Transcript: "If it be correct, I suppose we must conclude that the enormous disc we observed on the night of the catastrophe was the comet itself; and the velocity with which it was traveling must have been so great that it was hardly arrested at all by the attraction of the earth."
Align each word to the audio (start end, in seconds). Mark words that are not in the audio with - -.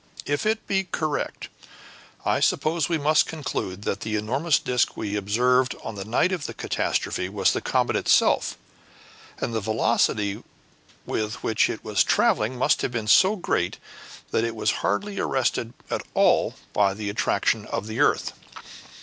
"If 0.25 0.47
it 0.47 0.65
be 0.65 0.85
correct, 0.85 1.47
I 2.25 2.39
suppose 2.39 2.89
we 2.89 2.97
must 2.97 3.27
conclude 3.27 3.83
that 3.83 3.99
the 3.99 4.15
enormous 4.15 4.57
disc 4.57 4.97
we 4.97 5.15
observed 5.15 5.75
on 5.83 5.93
the 5.93 6.03
night 6.03 6.31
of 6.31 6.47
the 6.47 6.55
catastrophe 6.55 7.29
was 7.29 7.53
the 7.53 7.61
comet 7.61 7.95
itself; 7.95 8.57
and 9.37 9.53
the 9.53 9.61
velocity 9.61 10.43
with 11.05 11.43
which 11.43 11.69
it 11.69 11.83
was 11.83 12.03
traveling 12.03 12.57
must 12.57 12.81
have 12.81 12.91
been 12.91 13.05
so 13.07 13.35
great 13.35 13.77
that 14.31 14.43
it 14.43 14.55
was 14.55 14.71
hardly 14.81 15.19
arrested 15.19 15.71
at 15.91 16.01
all 16.15 16.55
by 16.73 16.95
the 16.95 17.07
attraction 17.11 17.65
of 17.67 17.85
the 17.85 17.99
earth." 17.99 18.33